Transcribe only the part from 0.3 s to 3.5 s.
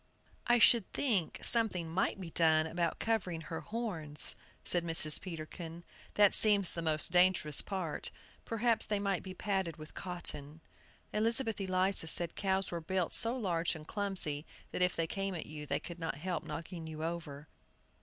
"I should think something might be done about covering